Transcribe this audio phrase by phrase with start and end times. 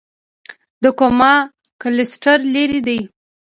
[0.83, 1.33] د کوما
[1.81, 2.99] کلسټر لیرې دی.